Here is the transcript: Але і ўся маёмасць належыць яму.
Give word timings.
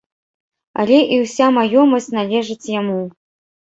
Але 0.85 0.97
і 1.13 1.21
ўся 1.25 1.53
маёмасць 1.61 2.13
належыць 2.19 2.63
яму. 2.81 3.01